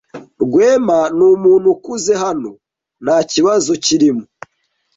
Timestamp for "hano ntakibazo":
2.23-3.71